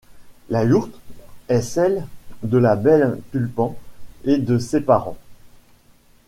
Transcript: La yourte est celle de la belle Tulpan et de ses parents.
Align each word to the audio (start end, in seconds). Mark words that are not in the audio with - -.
La 0.49 0.63
yourte 0.65 0.89
est 1.47 1.61
celle 1.61 2.07
de 2.41 2.57
la 2.57 2.75
belle 2.75 3.19
Tulpan 3.31 3.77
et 4.25 4.37
de 4.39 4.57
ses 4.57 4.81
parents. 4.81 5.19